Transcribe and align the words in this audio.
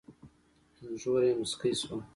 اينږور 0.81 1.21
يې 1.27 1.33
موسکۍ 1.39 1.73
شوه. 1.79 1.97